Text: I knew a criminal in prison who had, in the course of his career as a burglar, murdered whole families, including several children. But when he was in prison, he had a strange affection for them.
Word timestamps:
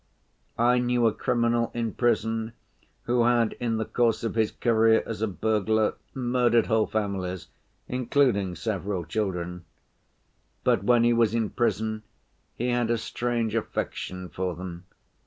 I 0.57 0.79
knew 0.79 1.05
a 1.05 1.13
criminal 1.13 1.69
in 1.75 1.93
prison 1.93 2.53
who 3.03 3.25
had, 3.25 3.53
in 3.59 3.77
the 3.77 3.85
course 3.85 4.23
of 4.23 4.33
his 4.33 4.49
career 4.51 5.03
as 5.05 5.21
a 5.21 5.27
burglar, 5.27 5.93
murdered 6.15 6.65
whole 6.65 6.87
families, 6.87 7.49
including 7.87 8.55
several 8.55 9.05
children. 9.05 9.63
But 10.63 10.83
when 10.83 11.03
he 11.03 11.13
was 11.13 11.35
in 11.35 11.51
prison, 11.51 12.01
he 12.55 12.69
had 12.69 12.89
a 12.89 12.97
strange 12.97 13.53
affection 13.53 14.29
for 14.29 14.55
them. 14.55 14.85